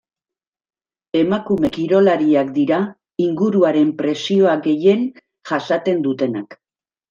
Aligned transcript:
Emakume 1.19 1.69
kirolariak 1.75 2.49
dira 2.57 2.81
inguruaren 3.27 3.95
presioa 4.03 4.59
gehien 4.67 5.07
jasaten 5.53 6.05
dutenak. 6.11 6.63